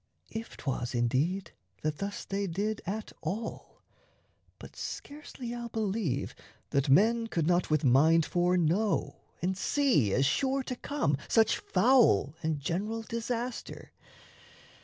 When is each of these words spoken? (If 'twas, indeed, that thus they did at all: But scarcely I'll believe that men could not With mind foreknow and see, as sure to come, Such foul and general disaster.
(If 0.31 0.57
'twas, 0.57 0.95
indeed, 0.95 1.51
that 1.83 1.99
thus 1.99 2.25
they 2.25 2.47
did 2.47 2.81
at 2.87 3.11
all: 3.21 3.83
But 4.57 4.75
scarcely 4.75 5.53
I'll 5.53 5.69
believe 5.69 6.33
that 6.71 6.89
men 6.89 7.27
could 7.27 7.45
not 7.45 7.69
With 7.69 7.83
mind 7.83 8.25
foreknow 8.25 9.15
and 9.43 9.55
see, 9.55 10.11
as 10.11 10.25
sure 10.25 10.63
to 10.63 10.75
come, 10.75 11.17
Such 11.29 11.59
foul 11.59 12.33
and 12.41 12.59
general 12.59 13.03
disaster. 13.03 13.91